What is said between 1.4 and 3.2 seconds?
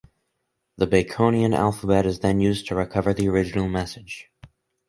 alphabet is then used to recover